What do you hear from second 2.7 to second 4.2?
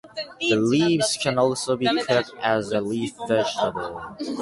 a leaf vegetable.